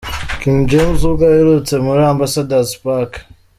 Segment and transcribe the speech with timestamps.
[0.41, 3.11] King James ubwo aherutse muri Ambassador's Park.